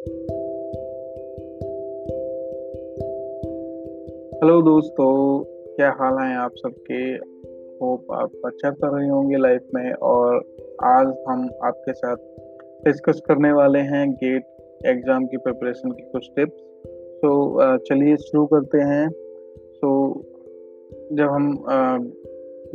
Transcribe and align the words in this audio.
Hello 0.00 0.20
दोस्तों, 4.62 5.44
क्या 5.76 5.90
हाल 5.90 6.18
है 6.18 6.36
आप 6.36 6.50
सबके? 6.56 7.02
होप 7.78 8.12
आप 8.12 8.30
अच्छा 8.44 8.70
कर 8.70 8.98
रहे 8.98 9.08
होंगे 9.08 9.36
लाइफ 9.36 9.62
में 9.74 9.92
और 9.92 10.36
आज 10.84 11.06
हम 11.28 11.50
आपके 11.64 11.92
साथ 11.92 12.16
डिस्कस 12.84 13.20
करने 13.28 13.52
वाले 13.52 13.78
हैं 13.78 14.12
गेट 14.12 14.44
एग्ज़ाम 14.86 15.26
की 15.26 15.36
प्रिपरेशन 15.36 15.90
की 15.90 16.02
कुछ 16.02 16.30
टिप्स। 16.36 16.62
तो 17.22 17.76
चलिए 17.76 18.16
शुरू 18.16 18.46
करते 18.46 18.78
हैं। 18.78 19.10
तो 19.80 20.22
जब 21.12 21.28
हम 21.28 21.62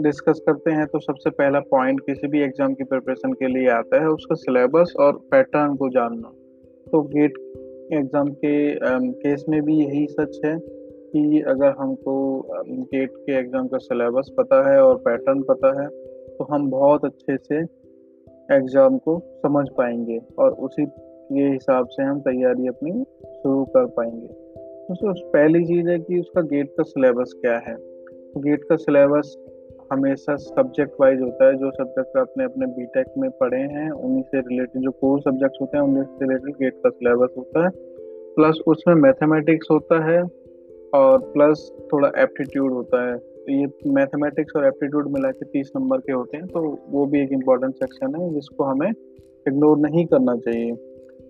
डिस्कस 0.02 0.42
करते 0.46 0.72
हैं 0.72 0.88
तो 0.88 1.00
सबसे 1.00 1.30
पहला 1.30 1.60
पॉइंट 1.60 2.00
किसी 2.00 2.28
भी 2.28 2.42
एग्ज़ाम 2.42 2.74
की 2.74 2.84
प्रिपरेशन 2.84 3.34
के 3.34 3.48
लिए 3.48 3.70
आता 3.70 4.02
है 4.02 4.08
उसका 4.08 4.36
सिलेबस 4.36 4.94
और 5.00 5.14
पैटर्न 5.14 5.76
को 5.76 5.90
जानना। 5.90 6.45
तो 6.92 7.02
गेट 7.02 7.38
एग्ज़ाम 7.94 8.28
के 8.30 8.76
केस 9.12 9.46
में 9.50 9.62
भी 9.62 9.76
यही 9.76 10.08
सच 10.08 10.40
है 10.46 10.58
कि 11.12 11.42
अगर 11.48 11.76
हमको 11.80 12.16
गेट 12.70 13.12
के 13.18 13.40
एग्ज़ाम 13.40 13.68
का 13.68 13.78
सिलेबस 13.78 14.32
पता 14.38 14.74
है 14.74 14.82
और 14.84 14.96
पैटर्न 14.96 15.42
पता 15.42 15.82
है 15.82 15.88
तो 16.38 16.44
हम 16.44 16.70
बहुत 16.70 17.06
अच्छे 17.06 17.38
से 17.38 17.60
एग्ज़ाम 18.56 18.98
को 18.98 19.20
समझ 19.44 19.68
पाएँगे 19.70 20.20
और 20.40 20.52
उसी 20.52 20.86
के 20.86 21.44
हिसाब 21.44 21.88
से 21.88 22.04
हम 22.04 22.20
तैयारी 22.20 22.68
अपनी 22.68 22.92
शुरू 23.34 23.64
कर 23.66 23.86
पाएँगे। 23.86 24.28
तो 24.28 25.14
पहली 25.32 25.66
चीज़ 25.66 25.90
है 25.90 26.00
कि 26.00 26.20
उसका 26.20 26.42
गेट 26.42 26.70
का 26.70 26.84
सिलेबस 26.84 27.34
क्या 27.42 27.58
है? 27.58 27.76
गेट 28.38 28.64
का 28.64 28.76
सिलेबस 28.76 29.36
हमेशा 29.92 30.36
सब्जेक्ट 30.36 30.94
वाइज 31.02 31.22
होता 31.22 31.48
है, 31.48 31.58
जो 31.58 31.72
सब्जेक्ट 31.72 32.18
आपने 32.18 32.44
अपने 32.44 32.66
बीटेक 32.68 33.14
में 33.18 33.30
पढ़े 33.40 33.58
हैं, 33.58 33.90
उन्हीं 33.90 34.24
से 34.24 34.40
रिलेटेड 34.40 34.82
जो 34.82 34.92
कोर 35.02 35.20
सब्जेक्ट्स 35.22 35.62
होते 35.62 35.78
हैं, 35.78 35.84
उन्हीं 35.84 36.04
से 36.04 36.26
रिलेटेड 36.26 36.56
गेट 36.56 36.80
का 36.84 36.90
सिलेबस 36.90 37.34
होता 37.38 37.64
है। 37.66 37.70
प्लस 38.36 38.60
उसमें 38.68 38.96
मैथमेटिक्स 38.96 39.68
होता 39.72 40.04
है 40.06 40.22
और 40.94 41.20
प्लस 41.34 41.70
थोड़ा 41.94 42.12
एप्टीट्यूड 42.18 42.72
होता 42.74 43.06
है। 43.08 43.18
तो 43.18 43.52
ये 43.52 43.68
मैथमेटिक्स 43.94 44.56
और 44.56 44.66
एप्टीट्यूड 44.66 45.08
मिला 45.14 45.32
के 45.32 45.46
तीस 45.46 45.72
नंबर 45.76 46.00
के 46.00 46.12
होते 46.12 46.38
हैं 46.38 46.48
तो 46.48 46.62
वो 46.90 47.06
भी 47.06 47.22
एक 47.22 47.32
इंपॉर्टेंट 47.34 47.74
सेक्शन 47.76 48.16
है, 48.16 48.34
जिसको 48.34 48.64
हमें 48.64 48.90
इग्नोर 48.90 49.78
नहीं 49.80 50.06
करना 50.06 50.36
चाहिए। 50.38 50.72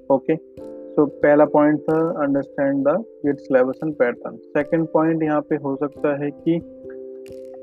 ओके 0.10 0.36
सो 0.36 1.06
पहला 1.06 1.46
पॉइंट 1.54 1.80
था 1.82 1.98
understand 2.24 2.84
the 2.88 2.96
GATE 3.26 3.40
syllabus 3.40 3.80
and 3.84 3.94
pattern 3.96 4.36
second 4.50 4.88
point 4.88 5.24
यहाँ 5.24 5.42
पे 5.50 5.56
हो 5.58 5.76
सकता 5.76 6.16
है 6.24 6.30
कि 6.32 6.60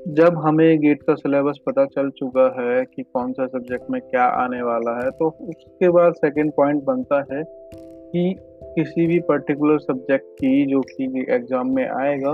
जब 0.08 0.38
हमें 0.38 0.80
गेट 0.80 1.02
का 1.02 1.14
सिलेबस 1.14 1.58
पता 1.66 1.84
चल 1.84 2.08
चुका 2.10 2.44
है 2.60 2.84
कि 2.84 3.02
कौन 3.02 3.32
सा 3.32 3.46
सब्जेक्ट 3.46 3.90
में 3.90 4.00
क्या 4.00 4.24
आने 4.24 4.62
वाला 4.62 5.04
है 5.04 5.10
तो 5.10 5.28
उसके 5.40 5.88
बाद 5.88 6.12
सेकंड 6.12 6.52
पॉइंट 6.52 6.82
बनता 6.84 7.26
है 7.32 7.42
कि 7.44 8.34
किसी 8.62 9.06
भी 9.06 9.18
पर्टिकुलर 9.18 9.78
सब्जेक्ट 9.78 10.24
की 10.24 10.66
जो 10.66 10.80
कि 10.80 11.26
एग्ज़ाम 11.30 11.74
में 11.74 11.86
आएगा 11.88 12.32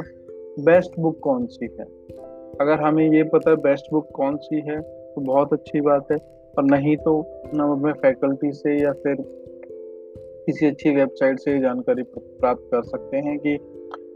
बेस्ट 0.64 0.98
बुक 1.00 1.19
कौन 1.22 1.47
सी 1.47 1.64
है? 1.64 1.84
अगर 2.60 2.80
हमें 2.80 3.12
ये 3.12 3.22
पता 3.22 3.50
है 3.50 3.56
बेस्ट 3.56 3.92
बुक 3.92 4.08
कौन 4.14 4.36
सी 4.36 4.60
है 4.60 4.80
तो 4.80 5.20
बहुत 5.20 5.53
अच्छी 5.53 5.80
बात 5.80 6.12
है। 6.12 6.19
और 6.58 6.64
नहीं 6.64 6.97
तो 6.97 7.19
हम 7.55 7.72
अपने 7.72 7.92
फैकल्टी 7.92 8.53
से 8.53 8.82
या 8.82 8.92
फिर 8.92 9.16
किसी 10.47 10.66
अच्छी 10.66 10.94
वेबसाइट 10.94 11.38
से 11.38 11.58
जानकारी 11.60 12.03
प्राप्त 12.03 12.69
कर 12.75 12.82
सकते 12.82 13.16
हैं 13.16 13.38
कि 13.38 13.58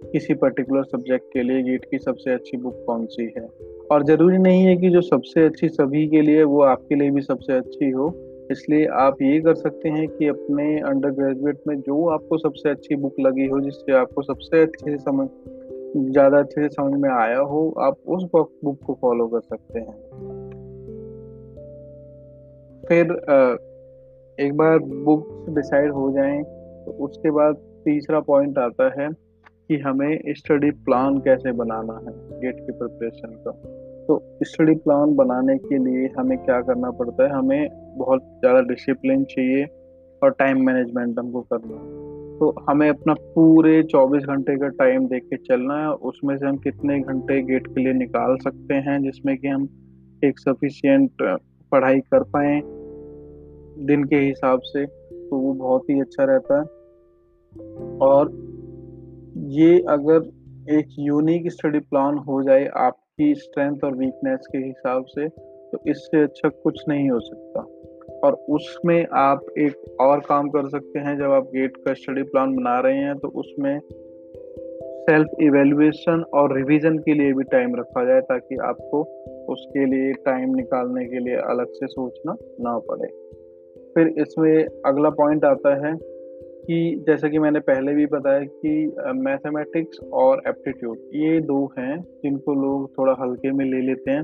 किसी 0.05 0.35
पर्टिकुलर 0.35 0.85
सब्जेक्ट 0.85 1.33
के 1.33 1.43
लिए 1.43 1.63
गीट 1.63 1.85
की 1.85 1.99
सबसे 1.99 2.33
अच्छी 2.33 2.57
बुक 2.57 2.83
कौन 2.87 3.07
सी 3.07 3.25
है? 3.37 3.47
और 3.91 4.05
ज़रूरी 4.05 4.39
नहीं 4.39 4.65
है 4.65 4.77
कि 4.77 4.91
जो 4.91 5.01
सबसे 5.01 5.45
अच्छी 5.45 5.69
सभी 5.69 6.07
के 6.09 6.21
लिए 6.21 6.43
वो 6.45 6.63
आपके 6.65 6.95
लिए 6.95 7.11
भी 7.11 7.23
सबसे 7.23 7.53
अच्छी 7.53 7.91
हो। 7.91 8.13
इसलिए 8.51 8.87
आप 9.01 9.23
ये 9.23 9.41
कर 9.41 9.55
सकते 9.55 9.89
हैं 9.89 10.07
कि 10.09 10.29
अपने 10.29 10.65
अंडर 10.81 11.11
ग्रेजुएट 11.11 11.59
में 11.69 11.81
जो 11.81 12.07
आपको 12.09 12.39
सबसे 12.39 12.71
अच्छी 12.71 12.97
बुक 12.97 13.21
लगी 13.21 13.47
हो, 13.47 13.61
जिससे 13.61 13.93
आपको 13.93 14.23
सबसे 14.23 14.63
अच्छे 14.63 14.91
से 14.91 14.97
समझ, 14.99 15.29
ज़्यादा 16.11 16.39
अच्छे 16.39 16.63
से 16.63 16.69
समझ 16.69 17.01
में 17.01 17.11
आया 17.11 17.39
हो, 17.39 17.69
आप 17.81 17.97
उस 18.07 18.25
बुक 18.35 18.79
को 18.87 18.99
फॉलो 19.03 19.27
कर 19.27 19.41
सकते 19.41 19.81
हैं। 19.81 19.97
फिर 22.85 23.13
एक 24.39 24.57
बार 24.57 24.79
बुक 24.79 25.47
डिसाइड 25.51 25.91
हो 25.93 26.11
जाए 26.13 26.43
तो 26.85 26.93
उसके 27.05 27.31
बाद 27.31 27.57
तीसरा 27.85 28.21
पॉइंट 28.21 28.59
आता 28.59 28.89
है 29.01 29.09
कि 29.73 29.79
हमें 29.79 30.21
स्टडी 30.29 30.71
प्लान 30.71 31.19
कैसे 31.19 31.53
बनाना 31.53 31.93
है 31.93 32.41
गेट 32.41 32.57
की 32.57 32.73
प्रिपरेशन 32.73 33.29
का। 33.29 33.51
तो 34.07 34.39
स्टडी 34.45 34.75
प्लान 34.75 35.15
बनाने 35.15 35.57
के 35.59 35.79
लिए 35.79 36.09
हमें 36.19 36.39
क्या 36.39 36.61
करना 36.61 36.91
पड़ता 36.91 37.25
है? 37.25 37.31
हमें 37.31 37.69
बहुत 37.99 38.23
ज़्यादा 38.23 38.61
डिसिप्लिन 38.61 39.25
चाहिए 39.25 39.65
और 40.23 40.31
टाइम 40.31 40.67
मैनेजमेंट 40.67 41.19
हमको 41.19 41.41
करना 41.41 41.75
है। 41.75 42.11
तो 42.39 42.55
हमें 42.71 42.89
अपना 42.89 43.15
पूरे 43.15 43.83
24 43.83 44.23
घंटे 44.23 44.57
का 44.57 44.69
टाइम 44.69 45.07
देख 45.07 45.23
के 45.23 45.37
चलना 45.37 45.79
है। 45.81 45.93
उसमें 45.93 46.39
से 46.39 46.47
हम 46.47 46.57
कितने 46.57 47.01
घंटे 47.01 47.43
गेट 47.43 47.67
के 47.67 47.81
लिए 47.81 47.93
निकाल 47.93 48.37
सकते 48.37 48.75
हैं, 48.75 49.03
जिसमें 49.03 49.37
कि 49.39 49.49
हम 49.49 49.69
एक 50.25 50.39
सफिशियंट 50.39 51.11
पढ़ाई 51.73 52.01
कर 52.01 52.23
पाए 52.23 52.61
दिन 53.87 54.05
के 54.05 54.17
हिसाब 54.17 54.61
से 54.61 54.87
तो 54.87 55.39
वो 55.39 55.53
बहुत 55.53 55.83
ही 55.91 56.01
अच्छा 56.01 56.25
रहता 56.25 56.61
है। 56.61 56.81
और 57.99 58.52
ये 59.37 59.79
अगर 59.89 60.31
एक 60.71 60.89
यूनिक 60.99 61.51
स्टडी 61.53 61.79
प्लान 61.79 62.19
हो 62.19 62.43
जाए 62.43 62.67
आपकी 62.77 63.35
स्ट्रेंथ 63.35 63.85
और 63.85 63.97
वीकनेस 63.97 64.47
के 64.53 64.59
हिसाब 64.59 65.05
से 65.05 65.29
तो 65.29 65.79
इससे 65.87 66.23
अच्छा 66.23 66.49
कुछ 66.49 66.83
नहीं 66.89 67.11
हो 67.11 67.21
सकता। 67.21 67.61
और 68.27 68.33
उसमें 68.49 69.07
आप 69.13 69.47
एक 69.59 69.97
और 70.01 70.21
काम 70.21 70.49
कर 70.49 70.69
सकते 70.69 70.99
हैं, 70.99 71.17
जब 71.19 71.31
आप 71.31 71.45
गेट 71.45 71.77
का 71.77 71.95
स्टडी 71.95 72.23
प्लान 72.23 72.55
बना 72.57 72.79
रहे 72.81 72.99
हैं 72.99 73.19
तो 73.19 73.29
उसमें 73.29 73.81
सेल्फ 75.03 75.29
इवेल्युएशन 75.43 76.25
और 76.35 76.57
रिवीजन 76.57 76.99
के 76.99 77.15
लिए 77.15 77.33
भी 77.33 77.45
टाइम 77.45 77.75
रखा 77.77 78.05
जाए, 78.05 78.21
ताकि 78.21 78.57
आपको 78.57 79.03
उसके 79.53 79.87
लिए 79.87 80.13
टाइम 80.13 80.55
निकालने 80.55 81.05
के 81.05 81.19
लिए 81.19 81.37
अलग 81.37 81.73
से 81.73 81.87
सोचना 81.87 82.37
ना 82.61 82.79
पड़े। 82.79 83.09
फिर 83.95 84.15
इसमें 84.23 84.65
अगला 84.87 85.11
पॉइंट 85.11 85.45
आता 85.45 85.75
है 85.87 85.93
कि 86.67 87.05
जैसा 87.07 87.29
कि 87.29 87.39
मैंने 87.39 87.61
पहले 87.61 87.93
भी 87.93 88.07
बताया 88.07 88.41
कि 88.41 88.97
मैथमेटिक्स 89.15 89.99
और 90.13 90.43
एप्टीट्यूड 90.49 90.99
ये 91.15 91.41
दो 91.41 91.73
हैं 91.79 92.01
जिनको 92.23 92.55
लोग 92.55 92.99
थोड़ा 92.99 93.17
हल्के 93.21 93.53
में 93.53 93.65
ले 93.65 93.81
लेते 93.81 94.11
हैं 94.11 94.23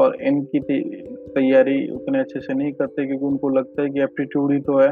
और 0.00 0.16
इनकी 0.22 0.60
तैयारी 0.60 1.90
उतने 1.90 2.20
अच्छे 2.20 2.40
से 2.40 2.54
नहीं 2.54 2.72
करते 2.72 3.06
क्योंकि 3.06 3.24
उनको 3.24 3.48
लगता 3.48 3.82
है 3.82 3.90
कि 3.90 4.00
एप्टीट्यूड 4.00 4.52
ही 4.52 4.60
तो 4.60 4.78
है, 4.78 4.90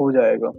हो 0.00 0.12
जाएगा। 0.12 0.52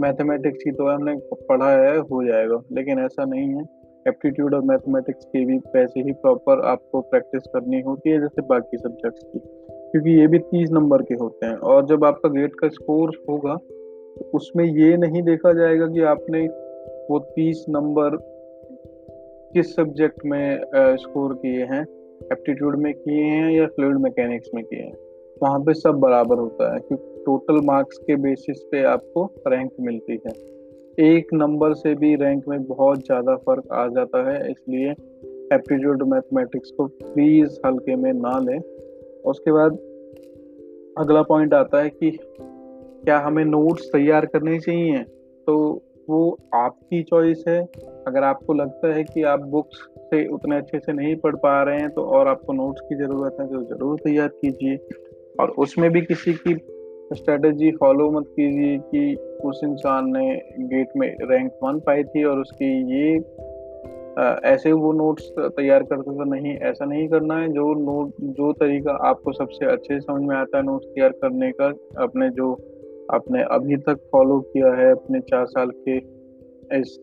मैथमेटिक्स 0.00 0.64
ही 0.66 0.72
तो 0.72 0.88
है 0.88 0.94
हमने 0.94 1.14
पढ़ा 1.48 1.70
है, 1.70 1.98
हो 1.98 2.24
जाएगा, 2.24 2.62
लेकिन 2.72 2.98
ऐसा 2.98 3.24
नहीं 3.24 3.48
है। 3.48 3.62
एप्टीट्यूड 4.08 4.54
और 4.54 4.62
मैथमेटिक्स 4.62 5.24
की 5.24 5.44
भी 5.44 5.56
वैसे 5.56 6.00
ही 6.00 6.12
प्रॉपर 6.12 6.60
आपको 6.60 7.00
प्रैक्टिस 7.00 7.42
करनी 7.46 7.80
होती 7.80 8.10
है, 8.10 8.20
जैसे 8.20 8.42
बाकी 8.42 8.76
सब्जेक्ट्स 8.76 9.22
की। 9.24 9.38
क्योंकि 9.90 10.10
ये 10.10 10.26
भी 10.26 10.38
तीस 10.38 10.70
नंबर 10.70 11.02
के 11.02 11.14
होते 11.14 11.46
हैं 11.46 11.56
और 11.56 11.86
जब 11.86 12.04
आपका 12.04 12.28
गेट 12.28 12.52
का 12.60 12.68
स्कोर 12.68 13.10
होगा 13.30 13.56
उसमें 14.34 14.64
ये 14.64 14.96
नहीं 14.96 15.22
देखा 15.22 15.52
जाएगा 15.52 15.86
कि 15.86 16.02
आपने 16.02 16.46
वो 17.10 17.18
तीस 17.18 17.64
नंबर 17.68 18.16
किस 19.54 19.74
सब्जेक्ट 19.76 20.24
में 20.24 20.60
स्कोर 20.96 21.34
किए 21.34 21.64
हैं? 21.64 21.82
एप्टीट्यूड 22.32 22.76
में 22.76 22.92
किए 22.94 23.22
हैं 23.22 23.50
या 23.52 23.66
फ्लूड 23.66 24.00
मैकेनिक्स 24.00 24.50
में 24.54 24.64
किए 24.64 24.80
हैं? 24.80 24.94
वहाँ 25.42 25.60
पे 25.60 25.74
सब 25.74 25.98
बराबर 26.00 26.38
होता 26.38 26.72
है 26.74 26.80
क्योंकि 26.80 27.22
टोटल 27.26 27.60
मार्क्स 27.64 27.98
के 27.98 28.16
बेसिस 28.16 28.62
पे 28.62 28.82
आपको 28.84 29.24
रैंक 29.48 29.70
मिलती 29.80 30.20
है। 30.26 30.32
एक 30.98 31.32
नंबर 31.34 31.74
से 31.74 31.94
भी 31.94 32.14
रैंक 32.14 32.44
में 32.48 32.64
बहुत 32.64 32.98
ज़्यादा 32.98 33.34
फ़र्क 33.36 33.72
आ 33.72 33.86
जाता 33.88 34.30
है, 34.30 34.50
इसलिए 34.50 34.90
एप्टीट्यूड 35.52 36.02
मैथमेटिक्स 36.02 36.70
को 36.70 36.86
प्लीज़ 36.86 37.58
हल्के 37.66 37.96
में 37.96 38.12
ना 38.12 38.38
लें। 38.38 38.58
उसके 39.24 39.52
बाद 39.52 39.78
अगला 40.98 41.22
पॉइंट 41.22 41.54
आता 41.54 41.82
है 41.82 41.90
कि 41.90 42.10
क्या 43.04 43.18
हमें 43.18 43.44
नोट्स 43.44 43.88
तैयार 43.92 44.26
करने 44.26 44.58
चाहिए? 44.60 44.98
तो 45.46 45.56
वो 46.08 46.38
आपकी 46.54 47.02
चॉइस 47.02 47.44
है। 47.48 47.60
अगर 48.06 48.24
आपको 48.24 48.54
लगता 48.54 48.92
है 48.94 49.02
कि 49.04 49.22
आप 49.24 49.40
बुक्स 49.48 49.78
से 50.04 50.26
उतने 50.28 50.56
अच्छे 50.56 50.78
से 50.78 50.92
नहीं 50.92 51.14
पढ़ 51.16 51.36
पा 51.36 51.62
रहे 51.62 51.78
हैं 51.78 51.90
तो 51.90 52.02
और 52.08 52.28
आपको 52.28 52.52
नोट्स 52.52 52.80
की 52.80 52.96
ज़रूरत 52.96 53.36
है 53.40 53.46
तो 53.46 53.62
ज़रूर 53.66 53.98
तैयार 53.98 54.28
कीजिए। 54.36 54.76
और 55.40 55.50
उसमें 55.58 55.90
भी 55.90 56.00
किसी 56.02 56.32
की 56.32 56.54
स्ट्रेटजी 57.14 57.70
फॉलो 57.70 58.10
मत 58.10 58.24
कीजिए 58.30 58.76
कि 58.84 59.14
उस 59.44 59.60
इंसान 59.64 60.12
ने 60.16 60.34
गेट 60.66 60.92
में 60.96 61.08
रैंक 61.22 61.50
वन 61.62 61.78
पाई 61.80 62.04
थी 62.04 62.24
और 62.24 62.40
उसकी 62.40 62.70
ये 62.94 63.16
आ, 64.18 64.24
ऐसे 64.44 64.72
वो 64.72 64.92
नोट्स 64.92 65.30
तैयार 65.38 65.82
करते 65.82 66.10
तो 66.10 66.24
नहीं 66.24 66.54
ऐसा 66.62 66.84
नहीं 66.84 67.08
करना 67.08 67.38
है। 67.38 67.48
जो 67.48 67.72
नोट 67.74 68.12
जो 68.36 68.52
तरीका 68.52 68.92
आपको 69.08 69.32
सबसे 69.32 69.66
अच्छे 69.66 69.98
समझ 70.00 70.22
में 70.22 70.36
आता 70.36 70.58
है 70.58 70.64
नोट्स 70.64 70.86
तैयार 70.86 71.12
करने 71.22 71.50
का 71.52 71.66
अपने 72.02 72.28
जो 72.30 72.54
आपने 73.12 73.42
अभी 73.42 73.76
तक 73.76 73.98
फॉलो 74.12 74.40
किया 74.40 74.74
है, 74.74 74.90
अपने 74.90 75.20
चार 75.20 75.46
साल 75.46 75.70
के 75.88 75.96
इस 76.78 76.98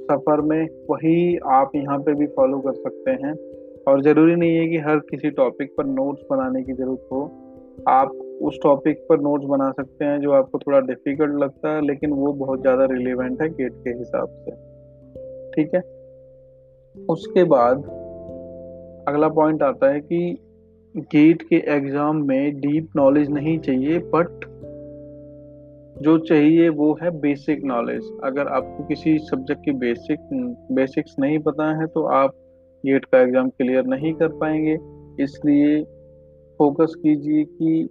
सफ़र 0.00 0.40
में, 0.40 0.68
वही 0.90 1.36
आप 1.36 1.72
यहाँ 1.76 1.98
पे 1.98 2.14
भी 2.14 2.26
फॉलो 2.26 2.58
कर 2.58 2.72
सकते 2.72 3.10
हैं। 3.10 3.34
और 3.88 4.02
ज़रूरी 4.02 4.34
नहीं 4.36 4.56
है 4.56 4.68
कि 4.68 4.78
हर 4.78 4.98
किसी 4.98 5.30
टॉपिक 5.30 5.74
पर 5.78 5.84
नोट्स 5.84 6.22
बनाने 6.30 6.62
की 6.62 6.72
ज़रूरत 6.72 7.08
हो। 7.12 7.22
आप 7.88 8.12
उस 8.42 8.58
टॉपिक 8.62 8.98
पर 9.08 9.20
नोट्स 9.20 9.44
बना 9.44 9.70
सकते 9.70 10.04
हैं 10.04 10.20
जो 10.20 10.32
आपको 10.32 10.58
थोड़ा 10.58 10.80
डिफ़िकल्ट 10.80 11.34
लगता 11.34 11.74
है, 11.74 11.86
लेकिन 11.86 12.10
वो 12.10 12.32
बहुत 12.32 12.60
ज़्यादा 12.60 12.84
रिलेवेंट 12.84 13.42
है 13.42 13.48
गेट 13.48 13.72
के 13.72 13.90
हिसाब 13.90 14.28
से। 14.28 14.50
ठीक 15.52 15.74
है? 15.74 15.80
उसके 17.08 17.44
बाद 17.44 17.76
अगला 19.08 19.28
पॉइंट 19.28 19.62
आता 19.62 19.92
है 19.92 20.00
कि 20.00 20.38
गेट 20.94 21.42
के 21.42 21.56
एग्ज़ाम 21.56 22.16
में 22.26 22.60
डीप 22.60 22.88
नॉलेज 22.96 23.30
नहीं 23.30 23.58
चाहिए 23.58 23.98
बट 23.98 24.44
जो 26.00 26.16
चाहिए 26.18 26.68
वो 26.70 26.92
है 27.02 27.10
बेसिक 27.20 27.64
नॉलेज 27.64 28.10
अगर 28.24 28.48
आपको 28.48 28.84
किसी 28.84 29.18
सब्जेक्ट 29.20 29.64
की 29.64 29.72
बेसिक 29.78 30.28
बेसिक्स 30.72 31.16
नहीं 31.18 31.38
पता 31.38 31.70
है 31.80 31.86
तो 31.86 32.04
आप 32.14 32.34
गेट 32.84 33.04
का 33.04 33.18
एग्ज़ाम 33.18 33.48
क्लियर 33.50 33.86
नहीं 33.86 34.12
कर 34.14 34.28
पाएँगे। 34.38 34.76
इसलिए 35.24 35.82
फोकस 36.60 36.94
कीजिए 36.96 37.44
कि 37.44 37.88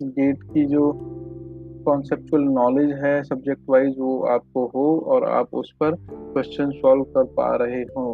गेट 0.00 0.42
की 0.44 0.64
जो 0.66 0.90
कॉन्सेप्चुअल 1.86 2.42
नॉलेज 2.44 2.90
है 2.94 3.22
सब्जेक्ट 3.22 3.62
वाइज 3.68 3.94
वो 3.98 4.18
आपको 4.28 4.66
हो 4.74 4.86
और 5.06 5.24
आप 5.28 5.54
उस 5.54 5.72
पर 5.80 5.94
क्वेश्चन 6.02 6.70
सॉल्व 6.72 7.04
कर 7.16 7.24
पा 7.36 7.54
रहे 7.56 7.82
हो। 7.96 8.12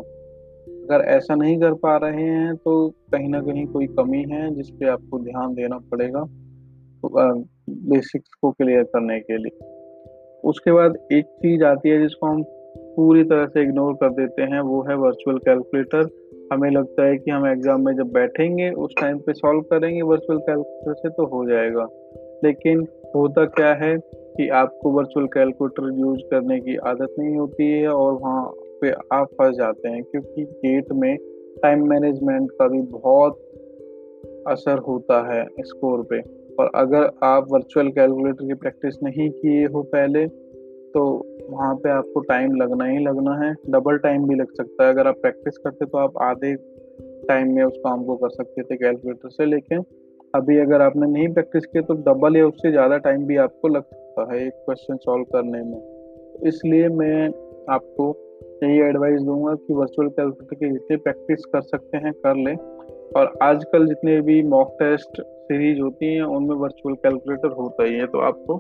अगर 0.84 1.04
ऐसा 1.08 1.34
नहीं 1.34 1.58
कर 1.60 1.74
पा 1.82 1.96
रहे 1.96 2.24
हैं 2.24 2.54
तो 2.56 2.76
कहीं 3.12 3.28
ना 3.28 3.40
कहीं 3.40 3.66
कोई 3.66 3.86
कमी 3.98 4.22
है 4.30 4.54
जिस 4.54 4.70
पे 4.70 4.88
आपको 4.88 5.18
ध्यान 5.20 5.54
देना 5.54 5.78
पड़ेगा। 5.90 6.20
बेसिक्स 7.68 8.30
को 8.34 8.50
क्लियर 8.50 8.82
करने 8.82 9.20
के 9.20 9.36
लिए। 9.36 9.72
उसके 10.44 10.72
बाद 10.72 10.96
एक 11.12 11.24
चीज़ 11.24 11.64
आती 11.64 11.88
है 11.88 12.00
जिसको 12.02 12.26
हम 12.26 12.42
पूरी 12.96 13.24
तरह 13.24 13.46
से 13.46 13.62
इग्नोर 13.62 13.94
कर 13.94 14.10
देते 14.10 14.42
हैं, 14.42 14.60
वो 14.60 14.82
है 14.82 14.96
वर्चुअल 14.96 15.38
कैलकुलेटर 15.38 16.08
हमें 16.52 16.70
लगता 16.70 17.06
है 17.06 17.16
कि 17.16 17.30
हम 17.30 17.46
एग्ज़ाम 17.46 17.84
में 17.86 17.94
जब 17.94 18.10
बैठेंगे, 18.12 18.70
उस 18.70 18.94
टाइम 19.00 19.18
पे 19.18 19.32
सॉल्व 19.32 19.60
करेंगे 19.60 20.02
वर्चुअल 20.02 20.38
कैलकुलेटर 20.38 20.94
से 20.94 21.08
तो 21.08 21.26
हो 21.26 21.46
जाएगा। 21.46 21.88
लेकिन 22.44 22.86
होता 23.16 23.44
क्या 23.44 23.72
है 23.74 23.96
कि 24.36 24.48
आपको 24.48 24.90
वर्चुअल 24.90 25.26
कैलकुलेटर 25.26 26.00
यूज़ 26.00 26.20
करने 26.20 26.60
की 26.60 26.76
आदत 26.76 27.14
नहीं 27.18 27.36
होती 27.36 27.70
है 27.72 27.88
और 27.88 28.12
वहाँ 28.12 28.44
पे 28.80 28.90
आप 28.90 29.28
फंस 29.32 29.56
जाते 29.56 29.88
हैं, 29.88 30.02
क्योंकि 30.02 30.44
गेट 30.44 30.92
में 30.92 31.16
टाइम 31.62 31.88
मैनेजमेंट 31.88 32.50
का 32.50 32.68
भी 32.68 32.80
बहुत 32.82 33.36
असर 34.48 34.78
होता 34.78 35.34
है 35.34 35.46
स्कोर 35.60 36.02
पे। 36.02 36.43
और 36.58 36.70
अगर 36.74 37.10
आप 37.24 37.46
वर्चुअल 37.50 37.88
कैलकुलेटर 37.90 38.46
की 38.46 38.54
प्रैक्टिस 38.54 39.02
नहीं 39.02 39.30
किए 39.30 39.64
हो 39.66 39.82
पहले 39.92 40.26
तो 40.94 41.04
वहाँ 41.50 41.74
पे 41.74 41.90
आपको 41.90 42.20
टाइम 42.20 42.54
लगना 42.56 42.84
ही 42.84 42.98
लगना 42.98 43.34
है। 43.38 43.52
डबल 43.70 43.96
टाइम 43.98 44.26
भी 44.28 44.34
लग 44.34 44.50
सकता 44.52 44.84
है। 44.84 44.92
अगर 44.92 45.06
आप 45.06 45.16
प्रैक्टिस 45.22 45.58
करते 45.58 45.86
तो 45.86 45.98
आप 45.98 46.18
आधे 46.22 46.54
टाइम 47.28 47.54
में 47.54 47.62
उस 47.64 47.76
काम 47.78 48.04
को 48.04 48.16
कर 48.16 48.30
सकते 48.30 48.62
थे 48.62 48.76
कैलकुलेटर 48.76 49.30
से। 49.30 49.46
लेकिन 49.46 49.84
अभी 50.34 50.58
अगर 50.58 50.82
आपने 50.82 51.06
नहीं 51.06 51.32
प्रैक्टिस 51.34 51.66
किया 51.66 51.82
तो 51.82 51.94
डबल 52.02 52.36
या 52.36 52.46
उससे 52.46 52.70
ज़्यादा 52.70 52.98
टाइम 52.98 53.24
भी 53.26 53.36
आपको 53.36 53.68
लग 53.68 53.82
सकता 53.82 54.32
है 54.32 54.46
एक 54.46 54.52
क्वेश्चन 54.66 54.96
सॉल्व 54.96 55.24
करने 55.24 55.62
में। 55.62 56.48
इसलिए 56.48 56.88
मैं 56.90 57.26
आपको 57.70 58.08
यही 58.62 58.78
एडवाइस 58.80 59.20
दूँगा 59.22 59.54
कि 59.56 59.74
वर्चुअल 59.74 60.08
कैलकुलेटर 60.08 60.56
की 60.56 60.70
जितनी 60.72 60.96
प्रैक्टिस 60.96 61.44
कर 61.44 61.60
सकते 61.62 61.96
हैं, 61.96 62.12
कर 62.12 62.36
लें। 62.36 62.56
और 63.16 63.32
आजकल 63.42 63.86
जितने 63.86 64.20
भी 64.20 64.42
मॉक 64.42 64.76
टेस्ट 64.78 65.20
सीरीज़ 65.22 65.80
होती 65.80 66.14
हैं, 66.14 66.22
उनमें 66.22 66.56
वर्चुअल 66.56 66.94
कैलकुलेटर 66.94 67.48
होता 67.48 67.84
ही 67.84 67.94
है 67.94 68.06
तो 68.06 68.18
आपको 68.18 68.54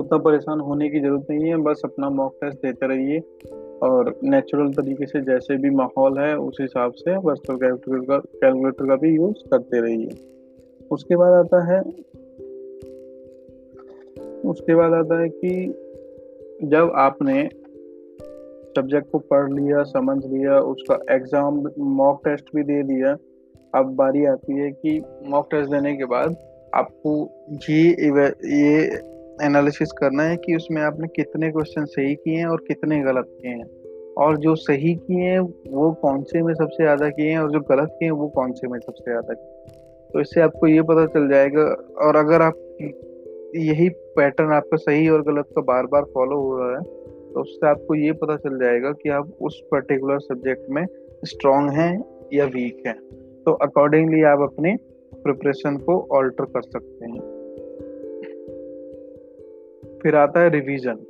उतना 0.00 0.18
परेशान 0.18 0.60
होने 0.60 0.88
की 0.90 1.00
ज़रूरत 1.00 1.26
नहीं 1.30 1.44
है, 1.44 1.56
बस 1.56 1.80
अपना 1.84 2.10
मॉक 2.10 2.38
टेस्ट 2.44 2.58
देते 2.58 2.86
रहिए। 2.86 3.20
और 3.82 4.20
नेचुरल 4.24 4.72
तरीके 4.72 5.06
से 5.06 5.20
जैसे 5.20 5.56
भी 5.56 5.70
माहौल 5.70 6.18
है, 6.18 6.36
उस 6.38 6.56
हिसाब 6.60 6.92
से 6.92 7.16
वर्चुअल 7.16 7.58
कैलकुलेटर 7.58 8.06
का 8.06 8.18
कैलकुलेटर 8.18 8.86
का 8.86 8.96
भी 8.96 9.14
यूज़ 9.16 9.48
करते 9.50 9.80
रहिए। 9.80 10.08
उसके 10.90 11.16
बाद 11.16 11.32
आता 11.32 11.64
है, 11.72 11.80
उसके 14.50 14.74
बाद 14.74 14.92
आता 14.92 15.20
है 15.20 15.28
कि 15.28 15.74
जब 16.64 16.92
आपने 16.94 17.48
सब्जेक्ट 18.76 19.10
को 19.12 19.18
पढ़ 19.30 19.52
लिया, 19.52 19.82
समझ 19.84 20.18
लिया, 20.24 20.58
उसका 20.70 20.98
एग्ज़ाम 21.14 21.62
मॉक 21.96 22.20
टेस्ट 22.24 22.54
भी 22.56 22.62
दे 22.64 22.82
दिया। 22.84 23.16
अब 23.74 23.94
बारी 23.96 24.24
आती 24.26 24.58
है 24.58 24.70
कि 24.72 25.00
मॉक 25.28 25.48
टेस्ट 25.50 25.70
देने 25.70 25.96
के 25.96 26.04
बाद 26.06 26.36
आपको 26.74 27.12
ये 27.68 28.26
ये 28.52 28.84
एनालिसिस 29.44 29.92
करना 29.92 30.22
है 30.22 30.36
कि 30.36 30.54
उसमें 30.56 30.82
आपने 30.82 31.08
कितने 31.16 31.50
क्वेश्चन 31.50 31.84
सही 31.86 32.14
किए 32.14 32.36
हैं 32.36 32.46
और 32.46 32.64
कितने 32.68 33.00
गलत 33.02 33.26
किए 33.32 33.50
हैं। 33.50 33.66
और 34.18 34.36
जो 34.38 34.54
सही 34.56 34.94
किए 34.96 35.24
हैं, 35.24 35.40
वो 35.40 35.90
कौन 36.02 36.22
से 36.22 36.42
में 36.42 36.52
सबसे 36.54 36.82
ज़्यादा 36.82 37.08
किए 37.10 37.30
हैं 37.30 37.38
और 37.38 37.50
जो 37.52 37.60
गलत 37.70 37.96
किए 37.98 38.08
हैं, 38.08 38.16
वो 38.16 38.28
कौन 38.28 38.52
से 38.52 38.68
में 38.68 38.78
सबसे 38.78 39.04
ज़्यादा 39.04 39.34
किए 39.34 39.74
तो 40.10 40.20
इससे 40.20 40.40
आपको 40.40 40.66
ये 40.66 40.82
पता 40.82 41.04
चल 41.08 41.28
जाएगा 41.28 41.62
और 42.06 42.16
अगर 42.16 42.42
आप 42.42 42.54
यही 43.56 43.88
पैटर्न 44.16 44.52
आपका 44.52 44.76
सही 44.76 45.08
और 45.08 45.22
गलत 45.22 45.48
का 45.56 45.62
बार 45.64 45.86
बार 45.86 46.04
फॉलो 46.14 46.40
हो 46.40 46.56
रहा 46.58 46.70
है 46.70 47.04
उससे 47.36 47.66
आपको 47.66 47.94
ये 47.94 48.12
पता 48.12 48.36
चल 48.36 48.58
जाएगा 48.58 48.90
कि 48.92 49.08
आप 49.08 49.32
उस 49.40 49.60
पर्टिकुलर 49.70 50.18
सब्जेक्ट 50.18 50.70
में 50.70 50.84
स्ट्रांग 51.24 51.70
हैं 51.70 51.92
या 52.34 52.44
वीक 52.44 52.82
हैं। 52.86 52.98
तो 53.44 53.52
अकॉर्डिंगली 53.62 54.22
आप 54.22 54.40
अपने 54.40 54.76
प्रिपरेशन 55.12 55.76
को 55.78 55.98
ऑल्टर 56.12 56.44
कर 56.44 56.62
सकते 56.62 57.06
हैं। 57.06 57.20
फिर 60.02 60.16
आता 60.16 60.40
है 60.40 60.48
रिवीजन 60.50 61.04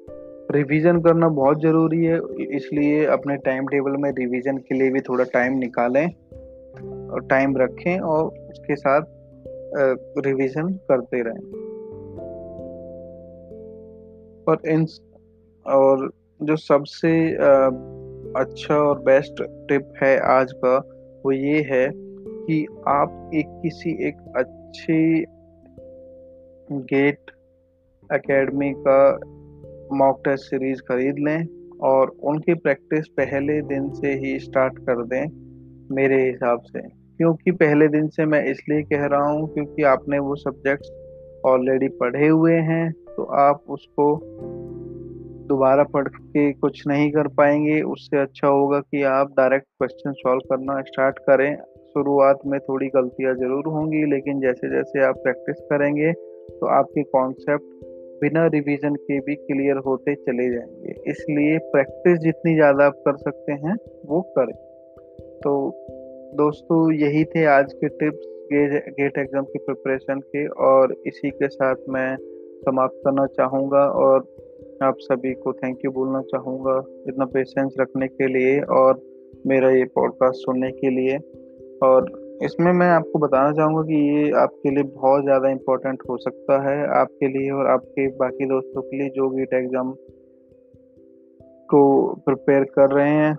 रिवीजन 0.52 1.00
करना 1.00 1.28
बहुत 1.28 1.60
ज़रूरी 1.62 2.04
है, 2.04 2.18
इसलिए 2.56 3.04
अपने 3.06 3.36
टाइम 3.36 3.66
टेबल 3.66 3.96
में 3.96 4.10
रिवीजन 4.10 4.56
के 4.58 4.74
लिए 4.74 4.90
भी 4.90 5.00
थोड़ा 5.00 5.24
टाइम 5.24 5.58
निकालें 5.58 6.06
और 7.08 7.26
टाइम 7.30 7.56
रखें 7.56 7.98
और 8.00 8.24
उसके 8.24 8.76
साथ 8.76 9.02
रिवीजन 10.26 10.68
करते 10.90 11.22
रहें। 11.22 11.40
और 14.48 14.68
इन 14.68 14.84
और 15.68 16.10
जो 16.42 16.56
सबसे 16.56 17.30
अच्छा 18.40 18.74
और 18.74 18.98
बेस्ट 18.98 19.42
टिप 19.68 19.92
है 20.02 20.18
आज 20.18 20.52
का, 20.52 20.78
वो 21.26 21.32
ये 21.32 21.60
है 21.62 21.90
कि 22.46 22.66
आप 22.88 23.30
एक 23.34 23.46
किसी 23.48 24.08
एक 24.08 24.16
अच्छी 24.36 25.24
गेट 26.72 27.18
एकेडमी 28.12 28.72
का 28.72 29.20
मॉक 29.96 30.22
टेस्ट 30.24 30.44
सीरीज़ 30.44 30.80
खरीद 30.80 31.14
लें 31.18 31.46
और 31.82 32.08
उनकी 32.08 32.54
प्रैक्टिस 32.54 33.08
पहले 33.08 33.62
दिन 33.62 33.90
से 33.90 34.14
ही 34.14 34.38
स्टार्ट 34.38 34.78
कर 34.78 35.04
दें 35.04 35.46
मेरे 35.94 36.26
हिसाब 36.26 36.60
से। 36.60 36.80
क्योंकि 37.16 37.50
पहले 37.50 37.88
दिन 37.88 38.08
से 38.08 38.24
मैं 38.24 38.44
इसलिए 38.44 38.82
कह 38.82 39.04
रहा 39.06 39.26
हूँ 39.26 39.54
क्योंकि 39.54 39.82
आपने 39.82 40.18
वो 40.18 40.34
सब्जेक्ट्स 40.34 40.90
ऑलरेडी 41.46 41.88
पढ़े 41.88 42.28
हुए 42.28 42.54
हैं 42.54 42.92
तो 42.92 43.22
आप 43.22 43.62
उसको 43.68 44.16
दोबारा 45.46 45.82
पढ़ 45.86 46.08
के 46.08 46.52
कुछ 46.54 46.82
नहीं 46.88 47.10
कर 47.12 47.28
पाएँगे, 47.34 47.80
उससे 47.84 48.20
अच्छा 48.20 48.48
होगा 48.48 48.80
कि 48.80 49.02
आप 49.10 49.32
डायरेक्ट 49.38 49.66
क्वेश्चन 49.78 50.12
सॉल्व 50.14 50.40
करना 50.50 50.80
स्टार्ट 50.82 51.18
करें। 51.20 51.56
शुरुआत 51.88 52.40
में 52.46 52.58
थोड़ी 52.60 52.86
गलतियाँ 52.96 53.34
ज़रूर 53.34 53.66
होंगी, 53.68 54.04
लेकिन 54.06 54.40
जैसे 54.40 54.70
जैसे 54.70 55.04
आप 55.04 55.20
प्रैक्टिस 55.22 55.60
करेंगे 55.70 56.12
तो 56.12 56.66
आपके 56.70 57.02
कॉन्सेप्ट 57.12 57.74
बिना 58.20 58.46
रिवीजन 58.46 58.94
के 58.96 59.18
भी 59.20 59.34
क्लियर 59.36 59.76
होते 59.86 60.14
चले 60.16 60.48
जाएँगे। 60.50 60.94
इसलिए 61.10 61.58
प्रैक्टिस 61.72 62.18
जितनी 62.18 62.54
ज़्यादा 62.54 62.86
आप 62.86 63.02
कर 63.06 63.16
सकते 63.18 63.52
हैं, 63.54 63.74
वो 64.06 64.20
करें। 64.38 64.54
तो 65.42 65.52
दोस्तों, 66.36 66.92
यही 66.94 67.24
थे 67.24 67.44
आज 67.48 67.72
के 67.74 67.88
टिप्स 67.90 68.32
गेट 68.52 69.18
एग्ज़ाम 69.18 69.44
की 69.44 69.58
प्रिपरेशन 69.58 70.20
के, 70.20 70.46
और 70.46 70.94
इसी 71.06 71.30
के 71.30 71.48
साथ 71.48 71.76
मैं 71.88 72.16
समाप्त 72.60 73.00
करना 73.04 73.26
चाहूँगा, 73.28 73.84
और 73.86 74.20
आप 74.82 74.96
सभी 74.98 75.32
को 75.34 75.52
थैंक 75.52 75.84
यू 75.84 75.90
बोलना 75.90 76.20
चाहूँगा 76.22 76.72
इतना 77.08 77.24
पेशेंस 77.24 77.74
रखने 77.80 78.06
के 78.08 78.26
लिए 78.26 78.60
और 78.60 79.00
मेरा 79.46 79.70
ये 79.70 79.84
पॉडकास्ट 79.84 80.36
सुनने 80.36 80.70
के 80.70 80.90
लिए। 80.90 81.16
और 81.82 82.10
इसमें 82.42 82.72
मैं 82.72 82.88
आपको 82.88 83.18
बताना 83.18 83.52
चाहूँगा 83.52 83.82
कि 83.82 84.00
ये 84.08 84.30
आपके 84.30 84.70
लिए 84.70 84.82
बहुत 84.82 85.22
ज़्यादा 85.24 85.48
इम्पोर्टेंट 85.48 86.02
हो 86.10 86.16
सकता 86.16 86.60
है 86.68 86.76
आपके 86.98 87.28
लिए 87.28 87.50
और 87.50 87.66
आपके 87.66 88.06
बाकी 88.16 88.46
दोस्तों 88.46 88.82
के 88.82 88.96
लिए 88.96 89.08
जो 89.08 89.28
वीट 89.28 89.54
एग्ज़ाम 89.54 89.92
को 91.70 91.82
प्रिपेयर 92.26 92.64
कर 92.64 92.90
रहे 92.90 93.10
हैं। 93.10 93.34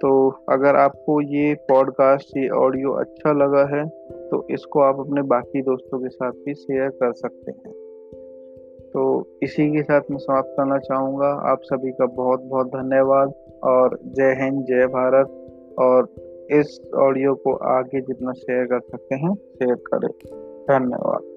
तो 0.00 0.28
अगर 0.48 0.76
आपको 0.76 1.20
ये 1.20 1.54
पॉडकास्ट 1.68 2.36
ये 2.36 2.48
ऑडियो 2.48 2.92
अच्छा 2.92 3.32
लगा 3.32 3.64
है 3.76 3.84
तो 4.28 4.46
इसको 4.50 4.80
आप 4.80 5.00
अपने 5.00 5.22
बाकी 5.22 5.62
दोस्तों 5.62 6.00
के 6.00 6.08
साथ 6.08 6.32
भी 6.32 6.54
शेयर 6.54 6.88
कर 6.88 7.12
सकते 7.12 7.50
हैं। 7.50 7.81
तो 8.94 9.26
इसी 9.42 9.72
के 9.72 9.82
साथ 9.82 10.00
मैं 10.10 10.18
समाप्त 10.18 10.48
करना 10.50 10.78
चाहूँगा। 10.78 11.26
आप 11.26 11.58
सभी 11.62 11.92
का 11.92 12.06
बहुत 12.06 12.40
बहुत 12.40 12.66
धन्यवाद 12.66 13.32
और 13.64 13.98
जय 14.04 14.36
हिंद, 14.40 14.64
जय 14.64 14.86
भारत। 14.86 15.38
और 15.78 16.08
इस 16.50 16.90
ऑडियो 16.96 17.34
को 17.34 17.54
आगे 17.54 18.00
जितना 18.00 18.32
शेयर 18.32 18.64
कर 18.64 18.80
सकते 18.80 19.14
हैं, 19.14 19.34
शेयर 19.34 19.74
करें। 19.74 20.10
धन्यवाद। 20.62 21.31